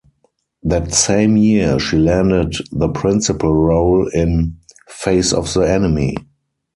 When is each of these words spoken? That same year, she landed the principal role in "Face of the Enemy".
That 0.63 0.95
same 0.95 1.37
year, 1.37 1.77
she 1.77 1.95
landed 1.99 2.55
the 2.71 2.89
principal 2.89 3.53
role 3.53 4.07
in 4.11 4.57
"Face 4.87 5.31
of 5.31 5.53
the 5.53 5.69
Enemy". 5.69 6.15